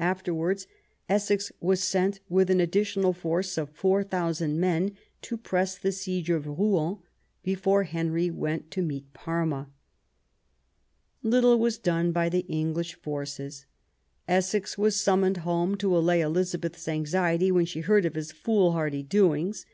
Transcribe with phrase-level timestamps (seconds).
[0.00, 0.66] After wards
[1.08, 6.44] Essex was sent with an additional force of 4000 men to press the siege of
[6.44, 6.98] Rouen,
[7.44, 9.70] before Henry went to meet Parma.
[11.22, 13.66] Little was done by the English forces.
[14.26, 19.04] Essex was summoned home to allay Eliza beth's anxiety when she heard of his foolhardy
[19.04, 19.66] doings.